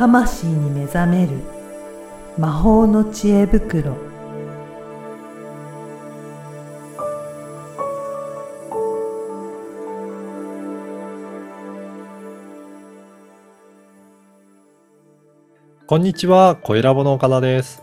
[0.00, 1.32] 魂に目覚める
[2.38, 3.98] 魔法の知恵袋
[15.86, 17.82] こんにちは、小ラボの岡田です。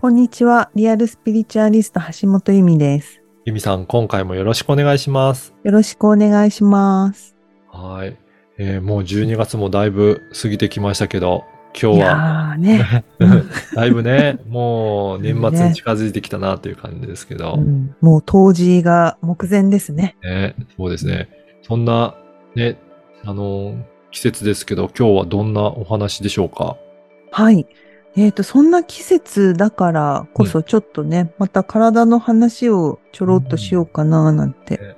[0.00, 0.68] こんにちは。
[0.74, 3.22] リアルスピリチュアリスト橋本由美です。
[3.44, 5.54] ゆみさん、今回もよろしくお願いします。
[5.62, 7.36] よろしくお願いします。
[7.70, 8.18] はい。
[8.58, 11.44] えーもう12月もだいぶ過ぎてきましたけど、
[11.80, 13.50] 今い日は、ね、 うん。
[13.74, 17.94] だいぶね、もう年末に近づいてきたなという感じですけど、うん。
[18.00, 20.16] もう冬至が目前ですね。
[20.22, 21.28] ね、そうですね。
[21.62, 22.14] そんな、
[22.54, 22.76] ね、
[23.24, 26.76] あのー季節ですけど、今日はどんなお話でしょうか？
[27.32, 27.66] はい。
[28.14, 34.96] えっ、と、そんな季節だからこそちょっとね、また体の話をちょろっとしようかななんてね。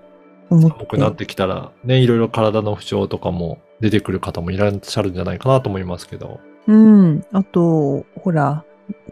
[0.51, 0.79] 思って。
[0.79, 7.25] 寒くなってきたら、ね、いろいろ体の不調とかも出てくる方もいらっしゃるんじゃないかなと思いますけど、うん。
[7.33, 8.65] あと、ほら、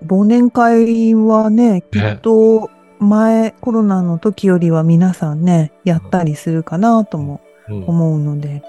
[0.06, 8.62] 忘年会はね、きっと前、コロナの時よりは皆さんね、やったりするかなともうん、思うので、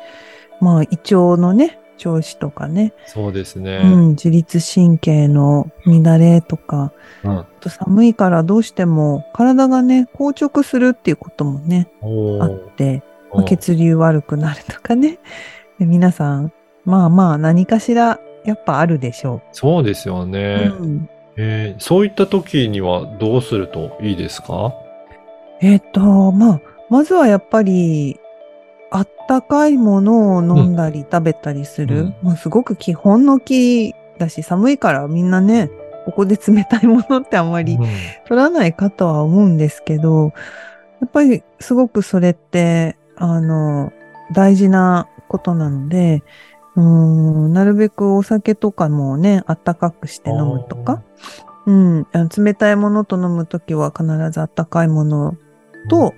[0.61, 3.81] まあ、胃腸のね、調子とかね、そうですね。
[3.83, 6.91] うん、自律神経の乱れとか、
[7.23, 7.39] うん。
[7.39, 11.89] あと寒いからどうしても体がね、硬直するっていうこともね、
[12.41, 15.19] あって、まあ血流悪くなるとかね。
[15.79, 16.51] で皆さん、
[16.85, 20.25] まあまあ何かしらやっぱあるでしょそうですよう。
[20.27, 24.73] ね、うん、えーそういった時にはどうするといいですか？
[25.61, 28.19] えっ、と、まあ、まずはやっぱり、
[28.91, 31.97] あったかいものを飲んだり食べたりする。
[31.97, 32.15] うん。
[32.21, 35.69] まあ、すごく基本の木だし、寒いからみんなね、
[36.05, 37.87] ここで冷たいものってあんまりうん。
[38.25, 40.33] 取らないかとは思うんですけど、
[40.99, 43.93] やっぱりすごくそれって、あの、
[44.33, 46.23] 大事なことなので、
[46.75, 51.03] うーん、なるべくお酒とかもね、あったかくして飲むとか、
[51.65, 55.37] うん、あの冷たいものと飲むときは必ずあったかいもの
[55.89, 56.13] と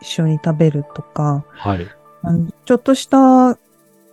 [0.00, 1.86] 一緒に食べるとか、はい。
[2.22, 3.58] あのちょっとした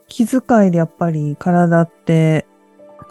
[0.08, 2.46] 気遣いでやっぱり体って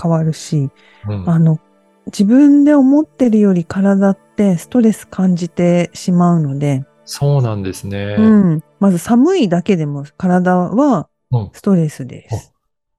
[0.01, 0.71] 変わるし、
[1.09, 1.59] うんあの、
[2.07, 8.17] 自分で思ってるより体ってストレス感じてしまうので、そうなんですね。
[8.19, 8.23] う
[8.57, 8.65] ん。
[8.81, 12.53] まず寒いだけでも体はうんストレスです。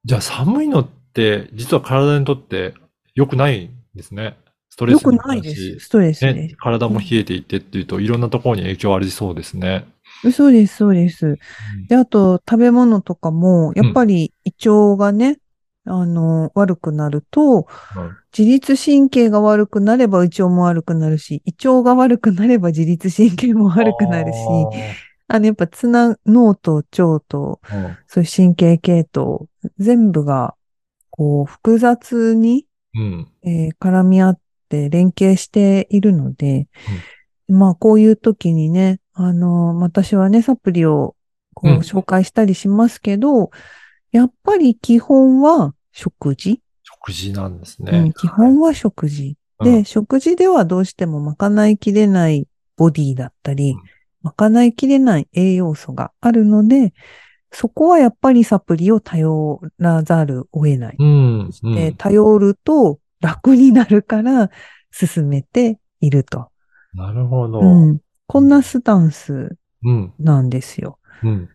[0.05, 2.73] じゃあ寒いのって実は体にとって
[3.15, 4.37] 良くないんですね。
[4.69, 5.79] ストレよスにくないです。
[5.79, 9.85] ストレスでね、体も冷えていってっていうといろんなところに影響ありそうですね。
[10.23, 10.31] す。
[10.31, 11.37] そうです、そうです。
[11.87, 15.37] で、あと食べ物とかも、やっぱり胃腸がね、
[15.85, 24.37] あの、悪くなると、うん自律神経が悪くなれば胃腸も悪くなるし、胃腸が悪くなれば自律神経も悪くなるし、
[25.33, 27.59] あの、やっぱつな、脳と腸と、
[28.05, 29.49] そういう神経系統、
[29.79, 30.53] 全部が、
[31.09, 33.27] こう、複雑に、うん。
[33.41, 34.39] えー絡み合っ
[34.69, 36.67] て連携しているので、
[37.47, 41.15] まあ、こういう時にね、あの、私はね、サプリを、
[41.55, 43.49] こう、うん紹介したりしますけど、
[44.11, 48.13] やっぱり基本は食事、食事なんですうんね。
[48.15, 49.29] 基本は食事。
[49.29, 49.33] うん
[49.63, 53.81] で、食事ではどうしても賄いきれないボディだったりうん、
[54.23, 56.93] 賄いきれない栄養素があるので、
[57.51, 60.95] そこはやっぱりサプリを頼らざるを得ない。
[60.97, 61.49] うん。
[61.63, 64.49] うんで頼ると楽になるから
[64.91, 66.49] 進めていると。
[66.93, 67.59] なるほど。
[67.59, 67.91] ううん。
[67.93, 67.99] ん。
[68.27, 70.13] こんなスタンスうん。
[70.19, 70.97] なんですよ。
[71.23, 71.49] うん。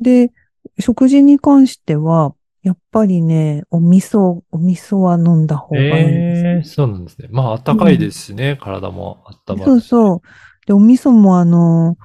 [0.00, 0.32] で、
[0.78, 6.46] 食事に関しては、やっぱりね、お味噌、お味噌は飲んだ方がいいんです。
[6.46, 7.28] ええそうなんですね。
[7.30, 9.72] まあ、暖かいですしね、体も温まる。
[9.72, 10.20] そうそう。
[10.68, 11.96] で、お味噌もあの、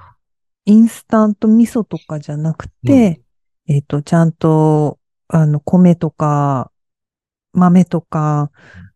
[0.64, 3.20] インスタント味噌とかじゃなくて、
[3.68, 4.98] えっ、と、ちゃんと、
[5.28, 6.72] あの、米とか、
[7.52, 8.50] 豆とか、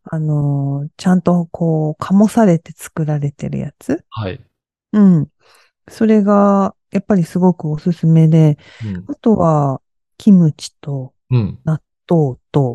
[0.05, 4.03] あの、ちゃんとこう、醸されて作られてるやつ？
[4.09, 4.41] はい。
[4.95, 5.29] うん。
[5.91, 9.05] それが、やっぱりすごくおすすめで、うん。
[9.07, 9.83] あとは、
[10.17, 11.59] キムチとうん。
[11.67, 12.75] 納豆と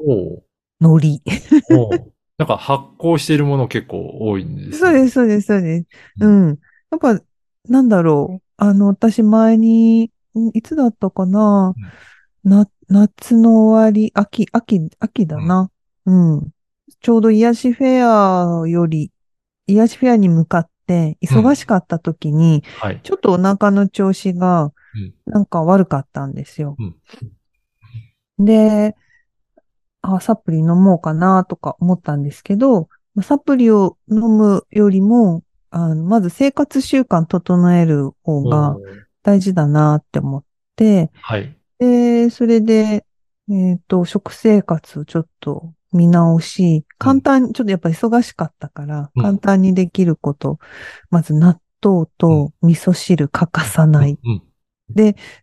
[0.80, 1.76] 海苔。
[1.76, 4.78] おうなんか発酵しているもの結構多いんですね。
[4.78, 5.88] そうです、そうです、そうです。
[6.20, 6.60] ううん。
[6.94, 7.24] やっぱ、
[7.68, 8.44] なんだろう。
[8.58, 11.74] あの、私前に、んいつだったかな、
[12.44, 15.72] な、夏の終わり、秋、秋、秋だな。
[16.06, 16.52] うん。
[17.02, 19.12] ちょうど癒しフェアより、
[19.68, 23.02] 癒しフェアに向かって忙しかった時に、はい。
[23.04, 26.76] ちょっとお腹の調子がうん、なんか悪かったんですよ。
[26.78, 26.96] うん
[28.40, 28.96] で、
[30.02, 35.44] あ、サプリ飲もうかなとか思ったんですけど、まあサプリを飲むよりも、
[35.74, 38.76] あの、まず生活習慣整える方が
[39.24, 40.44] 大事だなって思っ
[40.76, 41.58] て、はい。
[41.80, 43.06] で、それで、
[43.50, 49.24] えっと、食生活をちょっと見直し、簡単に、ちょっとやっぱり忙しかったから、うん。
[49.24, 50.60] 簡単にできること、
[51.10, 54.18] まず納豆と味噌汁欠かさない。
[54.24, 54.44] うん。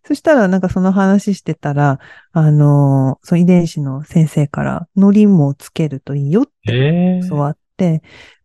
[0.04, 1.98] そしたらなんかその話してたら、
[2.32, 7.60] あのーその遺伝子の先生から海苔もつけるといいよってええ教わって、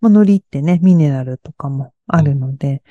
[0.01, 2.83] まあ、海苔ってね、ミネラルとかもあるので、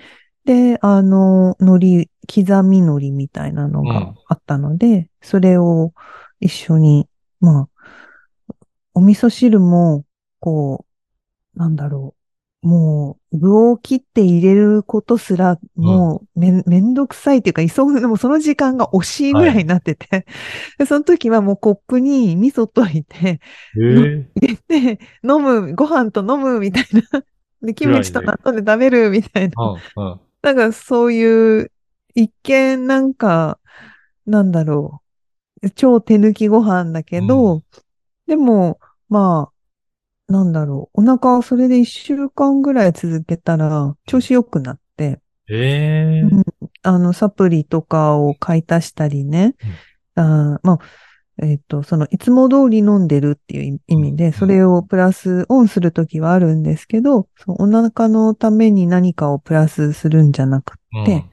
[0.44, 4.14] で、あの、海苔、刻み海苔みたいなのがうん。
[4.28, 5.92] あったので、それを
[6.40, 7.08] 一緒に、
[7.40, 8.54] まあ、
[8.94, 10.04] お味噌汁も、
[10.40, 10.84] こ
[11.54, 12.23] う、なんだろう、
[12.64, 20.26] もう、具を切って入れることすら、もうめん、めんどくさいっていうか、急ぐ、でもその時間が惜しいぐらいになってて、
[20.78, 23.40] でその時はもうコップに味噌溶いて、
[23.76, 27.22] ええ入れて、飲む、ご飯と飲むみたいな。
[27.60, 29.54] で、キムチと納豆で食べるみたいな。
[29.96, 30.20] うん、うん。
[30.42, 31.70] なんかそういう、
[32.14, 33.58] 一見なんか、
[34.26, 35.02] なんだろ
[35.62, 35.70] う。
[35.70, 37.62] 超手抜きご飯だけど、う
[38.26, 39.53] でも、まあ、
[40.28, 41.02] なんだろう。
[41.02, 46.20] お腹をそれで一週間ぐらい続けたら、調子良くなって、ええ。
[46.22, 46.42] うん。
[46.82, 49.54] あの、サプリとかを買い足したりね。
[50.14, 50.78] あーまあ、
[51.42, 54.16] えっ、と、その、いつも通り飲んでるっていう意味うん。
[54.16, 61.04] で、それをプラスオンするときはあるんですけど、そのお腹のために何かをプラスするんじゃなくうん。
[61.04, 61.24] で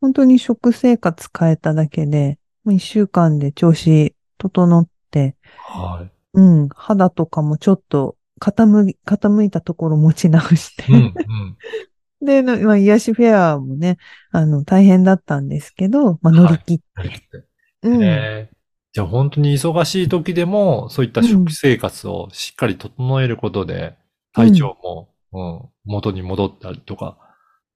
[0.00, 6.10] 本当に食生活変えただけで、一週間で調子整って、はい。
[6.34, 11.56] うん、肌とかもちょっと傾い傾いたところ持ち直して、うん、うん。
[12.26, 13.98] で、なまあ、癒しフェアもね、
[14.32, 17.44] あの、大変だったんですけど、まあ、乗り切って、なりきって。
[17.82, 18.62] うん、ええ
[18.94, 23.96] じゃあ本当に忙しい時でも、そういった食生活をしっかり整えることで、
[24.34, 27.16] 体調も、うん、元に戻ったりとか、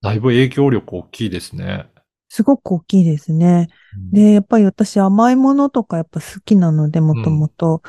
[0.02, 1.88] だいぶ影響力大きいですね。
[2.28, 3.68] すごく大きいですね。
[3.96, 7.82] うんで、やっぱり私甘いものとかやっぱ好きなので、もともと。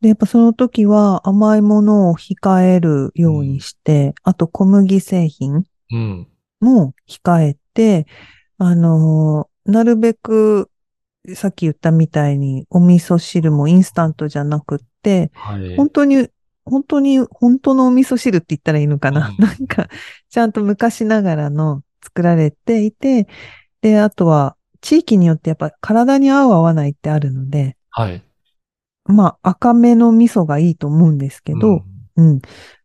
[0.00, 6.26] で、やっぱその時は甘いものを控えるようにして、あと小麦製品うん。
[6.60, 8.06] も控えて、
[8.58, 10.70] あのーなるべく、
[11.34, 15.76] さっき言ったみたいに、お味噌汁もインスタントじゃなくって、はい。
[15.76, 16.28] 本当に、
[16.64, 19.30] 本当に、本当のお味噌汁って言ったらいいのかな？
[19.30, 19.88] うんなんか、
[20.30, 23.26] ちゃんと昔ながらの作られていて、
[23.80, 28.22] で、あとは、地域によってやっぱ体に合う合わないってあるので、はい。
[29.08, 31.84] まあ、赤めの味噌がいいと思うんですけど、
[32.16, 32.40] うん。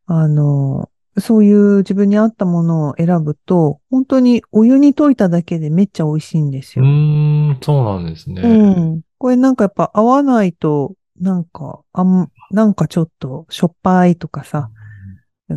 [0.06, 7.54] あの、そういう自分に合ったものを選ぶと、本当にお湯に溶いただけでめっちゃ美味しいんですうん、うよ。
[7.56, 8.42] ーん、そうなんですね。
[8.42, 8.48] う
[8.98, 9.02] ん。
[9.18, 14.70] これなんかやっぱ合わないと、なんか、あん、なんかちょっとしょっぱいとかさ、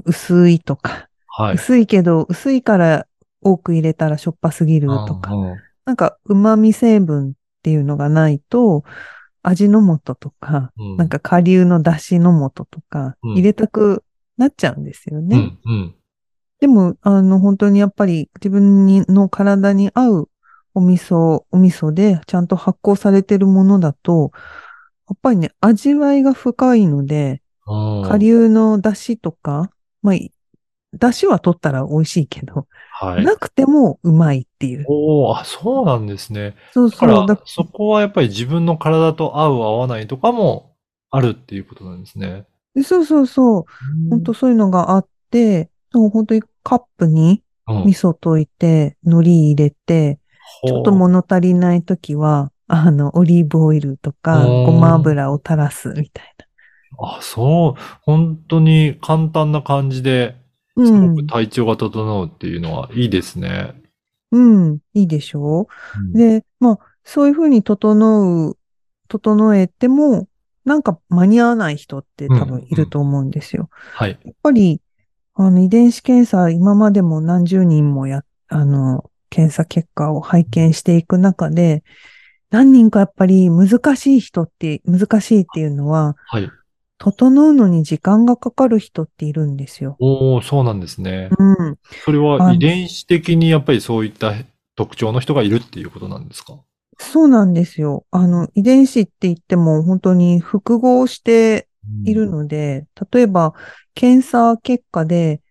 [0.05, 1.55] 薄いとか、はい。
[1.55, 3.07] 薄いけど、薄いから
[3.41, 7.33] 多く入れたらしょっぱすぎるとか、うんうんなんか旨味成分っ
[7.63, 8.85] ていうのがないと、
[9.45, 14.03] 味の素とか、うんなんか顆粒の出汁の素とかうん入れたく
[14.37, 15.57] なっちゃうんですよね。
[15.65, 15.95] うん、うん。
[16.61, 20.29] でも、あの、本当にやっぱり自分にの体に合う
[20.75, 24.33] お味噌、お味噌でちゃんと発酵されてるものだと、
[25.09, 29.71] やっぱりね、味わいが深いので、うん顆粒の出汁とか、
[30.03, 30.33] まあ、い
[30.99, 33.25] 出汁は取ったら美味しいけど、はい。
[33.25, 34.85] なくてもうまいっていう。
[34.89, 36.57] おお、あ、そうなんですね。
[36.73, 37.09] そうそう。
[37.09, 40.77] だからだ、そこはやっぱり自分の体と合う合わないとかも
[41.11, 42.47] あるっていうことなんですね。
[42.83, 43.65] そうそうそう。
[44.11, 50.19] 本当そういうのがあって、本当にカップにうん味噌溶いて、海苔入れて、
[50.67, 56.35] ちょっと物足りないときは、あの、オリーブオイルとか、うんごま油を垂らすみたい
[56.99, 57.81] あ、そう。
[58.03, 60.44] 本当に簡単な感じで、な。
[60.77, 61.27] すうんごく。
[61.27, 63.75] 体調が整うっていうのはいいですね。
[64.33, 64.79] うん。
[64.95, 68.59] いいでしょうんで、まあ、そういうふうに整う、
[69.09, 70.29] 整えても、
[70.65, 73.69] なんか間に合わない人って多分いると思うんですよ。
[73.93, 74.19] はい。
[74.25, 74.81] やっぱり、
[75.35, 81.85] あの、遺伝子検査、今までも何十人もや、あの、検査結果を拝見していく中で、
[82.51, 86.51] 何人かやっぱり難しい人って、難しいっていうのは、はい。
[87.05, 89.97] 整うのに時間がかかる人っているんですよ。
[90.01, 91.31] おお、そうなんですね。
[91.39, 91.77] うん。
[92.05, 94.33] それあは遺伝子的にやっぱりそういった
[94.75, 96.59] 特徴の人がいるっていうことなんですか？
[96.99, 98.07] そうなんですよ。
[98.11, 101.69] あの、遺伝子って言っても本当に複合して
[102.05, 103.55] いるので、例えば、
[103.95, 105.43] 検査結果で、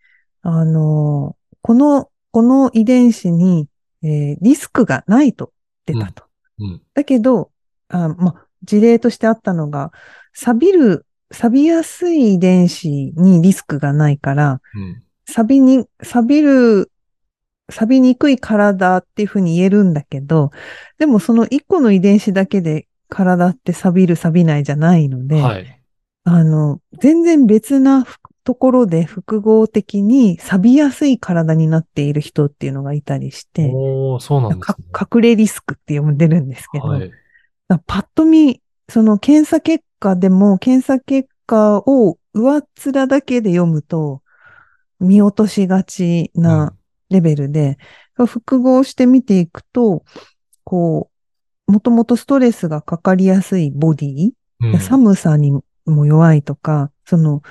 [0.41, 3.67] あの、この、この遺伝子に、
[4.01, 5.53] えーリスクがないと
[5.85, 6.25] 出たと。
[6.59, 6.81] うん。
[6.93, 7.51] だけど、
[7.89, 9.91] あま、事例としてあったのが、
[10.33, 15.03] 錆びる、錆びやすい遺伝子にリスクがないから、うん。
[15.25, 16.91] 錆びに、錆びる、
[17.69, 20.51] 錆びにくい体っていうふうに言えるんだけど、
[20.99, 25.81] でもその一個の遺伝子だけで体って錆びる錆びないじゃないので、はい。
[26.25, 33.71] あの、全然別なふところで複合的に錆びやすい体になっている人っていうのがいたりして、
[34.19, 34.65] そうなんね。
[35.13, 37.11] 隠れリスクって呼んでるんですけど、はい。
[37.69, 44.21] だパッと見、その検査結果でも、検査結果を上っ面だけで読むと、
[44.99, 46.75] 見落としがちな
[47.09, 47.77] レベルで、
[48.27, 50.03] 複合して見ていくと、
[50.65, 51.09] こ
[51.67, 55.51] う、もともとストレスがかかりやすいボディ、うん、寒さに
[55.85, 57.41] も弱いとか、その、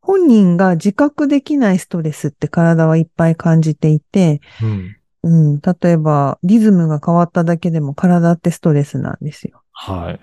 [0.00, 4.96] 本人が自覚できないストレスって体はいっぱい感じていて、うん。
[5.22, 9.62] うん、例えば、リズムが変わっただけでも体ってストレスなんですよ。
[9.72, 10.20] はい。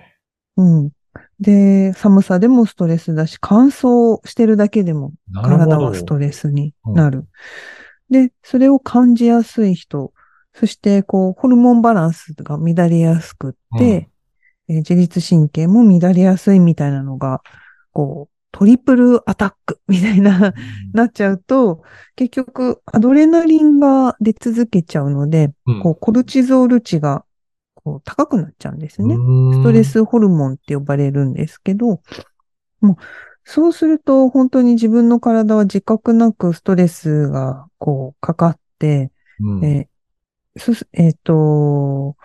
[0.58, 0.92] うん。
[1.40, 5.14] で、寒さでもストレスだし、乾燥してるだけでも。
[5.34, 7.26] 体はストレスになる。
[8.10, 10.14] で、それを感じやすい人、
[10.54, 14.16] そして、こう、ホルモンバランスが乱れやすくって、えー
[14.68, 17.44] 自律神経も乱れやすいみたいなのが、
[17.94, 20.54] こう、トリプルアタックみたいな、
[20.94, 21.84] なっちゃうと、
[22.16, 27.26] 結局、アドレナリンが出続けちゃうので、うんこう、コルチゾール値が、
[27.86, 29.16] こう、高くなっちゃうんですね。
[29.16, 32.02] うんストレスホルモンって呼ばれるんですけど、
[32.82, 32.96] もう、
[33.44, 39.88] そうすると本当に自分の体は自覚なくストレスがこうかかって、うんえ
[40.94, 42.16] えっ、と、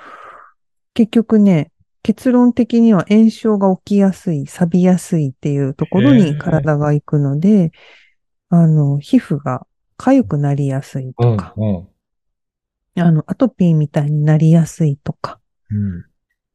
[0.95, 7.73] 結局ね、結論的には炎症が起きやすい、錆びやすいっていうところへにー体が行くので、
[8.49, 9.67] あの、皮膚が
[9.99, 11.89] 痒くなりやすいとか、うん
[12.97, 15.40] あの、アトピーみたいになりやすいとか、うん。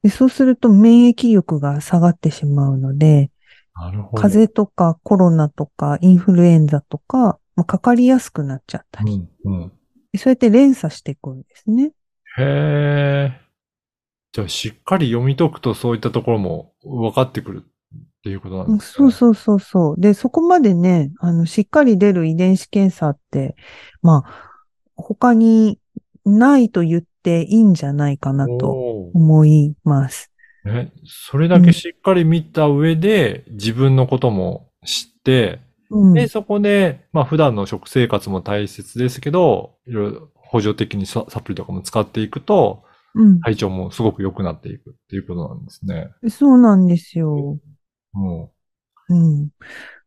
[0.03, 3.31] でそうすると免疫力が下がってしまうので、
[3.75, 4.21] なるほど。
[4.21, 9.63] 風邪とかコロナとかインフルエンザとか、まあ、かかりやすくなっちゃったり、うん。
[9.63, 9.71] うん。
[10.11, 11.91] でそうやって連鎖していくんですね。
[12.37, 13.41] へえ。
[14.31, 17.67] じゃあ、しっかり読み解くとそういったところも分かってくるっ
[18.21, 18.93] ていうことなんうんですね。
[18.93, 20.01] そうそうそうそう。
[20.01, 23.55] で、そこまでね、あの、しっかり出る遺伝子検査って、
[24.01, 24.51] まあ、
[24.95, 25.79] 他に
[26.25, 28.69] ないと言っていいんじゃないかなと
[29.13, 30.31] 思います。
[30.63, 36.13] ね、それだけしっかり見た上で、自分のことも知って、うん。
[36.13, 42.83] で、そこで、まあ普段の食生活も大切ですけど、いろいろ補助的にササプリとかも使っていくと、
[43.15, 43.39] うん。
[43.39, 46.09] 体調もすごく良くなっていくっていうことなんですね。
[46.29, 47.57] そうなんですよ。
[48.13, 48.51] も
[49.09, 49.47] うん。
[49.47, 49.51] で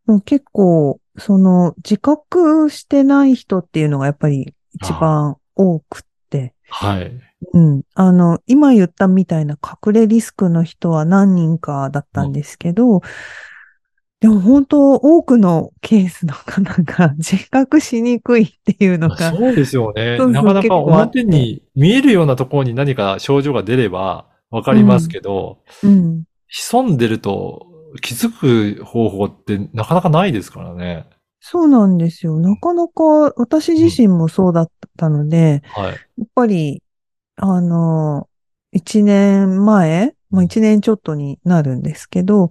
[0.07, 6.03] も結構、その、自覚してない人っていうのがやっぱり一番多く
[6.69, 7.13] はい。
[7.53, 7.83] うん。
[7.95, 13.03] あの、今言ったみたいな隠れリスクの人は何人かだったんですけど、
[14.21, 20.19] でも本当多くのケースの方が自覚しにくいっていうのが、そうですよね。
[20.19, 26.25] なかなか表に見えるようなところに何か症状が出ればわかりますけど、うん。
[26.49, 27.67] 潜んでると
[28.03, 31.07] 気づく方法ってなかなかないですからね。
[31.40, 32.38] そうなんですよ。
[32.38, 35.92] なかなか私自身もそうだったので、はい。
[35.92, 36.83] やっぱり、
[37.37, 38.28] あの、
[38.73, 42.50] 一年前、もう一年ちょっとになるんですけど、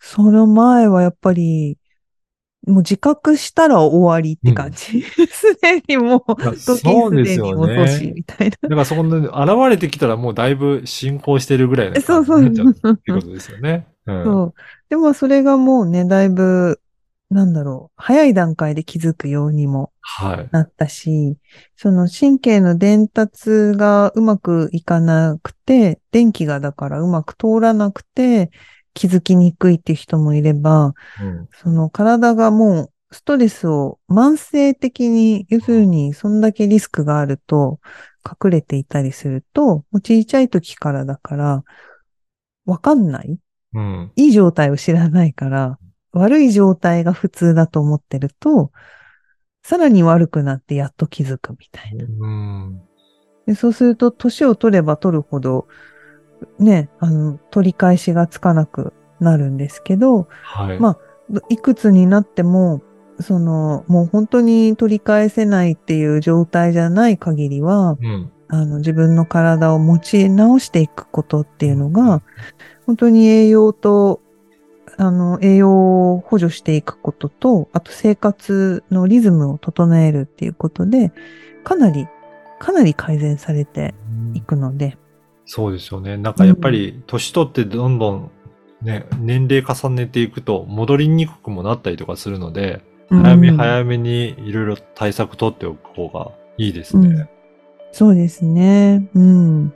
[0.00, 1.78] その前はやっぱり、
[2.66, 5.02] もう自覚したら終わりって感じ。
[5.30, 8.12] すでにもう、時すすでによ遅し、ね。
[8.14, 8.56] みたいな。
[8.62, 9.30] だからそこで現
[9.68, 13.86] れてきたらもうだいぶ進行してるぐらいのそう感じそうになっちゃうってことですよね。
[14.06, 14.24] うん。
[14.24, 14.54] そう。
[14.88, 16.80] でもそれがもうね、だいぶ、
[17.34, 20.48] なんだろう、早い段階で気づくようにもはい。
[20.52, 21.36] なったし、
[21.74, 28.52] その神経の伝達がうまくいかなくて、電気がだからうまく通らなくて
[28.94, 31.48] 気づきにくいっていう人もいれば、うん。
[31.60, 37.80] その体がもうストレスを慢性的に、要するにそんだけリスクがあると
[38.24, 41.64] 隠れていたりすると、もう小さい時からだから、
[42.64, 43.38] わかんない
[43.72, 44.12] うん。
[44.14, 45.78] いい状態を知らないから、
[46.14, 48.70] 悪い状態が普通だと思ってると、
[49.62, 52.04] さらに悪くなってやっと気づくみたいな。
[52.04, 52.82] うん。
[53.46, 55.66] でそうすると、年を取れば取るほど、
[56.58, 60.78] ね、あの、取り返しがつかなくなるんですけど、はい。
[60.78, 60.98] まあ
[61.48, 62.82] いくつになっても、
[63.20, 68.30] その、もう本当に取り返せないっていう状態じゃない限りは、うん。
[68.48, 72.22] あの、自分の体を持ち直していくことっていうのが、
[72.86, 74.20] 本当に栄養と、
[74.96, 81.12] あの、栄養を補助していくことと、あと生活のリズムを整えるっていうことで、
[81.64, 82.06] かなり、
[82.58, 83.94] かなり改善されて
[84.34, 84.96] いくので、
[85.46, 86.16] そうですよね。
[86.16, 88.30] なんかやっぱり、年取ってどんどん
[88.82, 97.28] ね、年齢重ねていくと戻りにくくもなったりとかするので、早めうん早めにいろいろ対策取っておく方がいいですうんね。
[97.92, 99.08] そうですね。
[99.14, 99.22] うん。
[99.22, 99.72] うん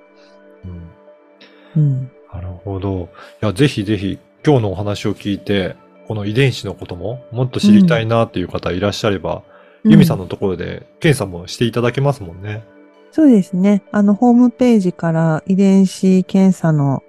[1.77, 2.11] うん。
[2.33, 3.09] なるほど。
[3.43, 5.77] いや、ぜひぜひ、今日のお話を聞いて、
[6.07, 9.43] この遺伝子のことももっと知りたいなっていう方いらっしゃれば、
[9.85, 12.65] ユミさんのところで検査もしていただけますもんね。
[13.13, 13.83] そうですね。
[13.93, 17.03] あの、ホームページから遺伝子検査の、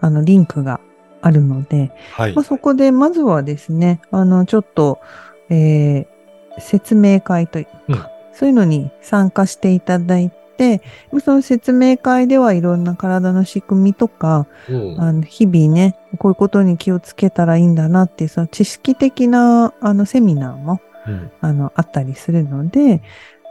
[0.00, 0.80] あの、リンクが
[1.20, 2.34] あるので、はい。
[2.34, 5.00] まあ、そこで、まずはですね、あの、ちょっと、
[5.48, 6.12] えー
[6.58, 10.41] 説明会というか、うんそういうのに参加していただいて、
[11.20, 15.00] その説明会ではいろんな体の仕組みとか、うん。
[15.00, 21.30] あの日々ね、こういうことに気をつけたらいいんだなっていう、その知識的な、あの、セミナーも、うん。
[21.40, 23.02] あの、あったりするので、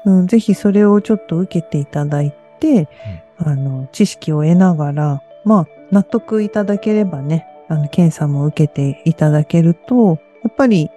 [0.05, 2.87] うん、ぜひそれをちょっと受けていただいて、
[3.37, 10.89] あの、知識を得ながら、まあ、納得いただければね、あの、検査も受けていただけると、やっぱり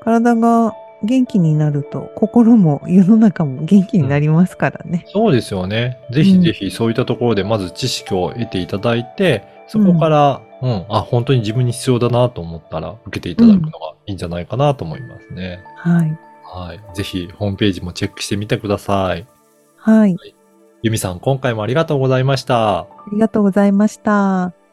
[0.00, 0.74] 体が
[1.06, 5.04] 元気になると、心も世の中も元気になりますからね。
[5.08, 5.98] そうですよね。
[6.10, 15.62] ぜひぜひそういったところでまず知識を得ていただいて、そこから、うん、あ、本当に自分に必要だなと思ったら受けていただくのがいいんじゃないかなと思いますね。
[15.76, 16.18] はい。
[16.44, 16.80] はい。
[16.94, 19.26] ぜひホームページもチェックしてみてください。
[19.76, 20.16] はい。
[20.82, 22.80] ゆみさん、今回もありがとうございました。
[22.80, 24.65] ありがとうございました。